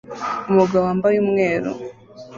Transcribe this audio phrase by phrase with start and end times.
[0.49, 1.69] Umugabo wambaye umweru